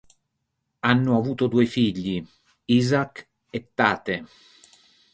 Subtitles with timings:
[0.79, 2.25] Hanno avuto due figli:
[2.65, 4.25] Isaac e Tate.